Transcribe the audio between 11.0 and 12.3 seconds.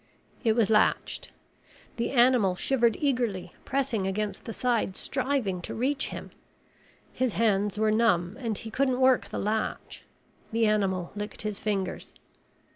licked his fingers.